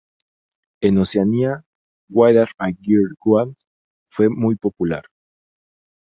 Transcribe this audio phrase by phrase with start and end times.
[0.81, 1.63] En Oceanía,
[2.09, 3.67] "What A Girl Wants"
[4.09, 5.03] fue muy popular.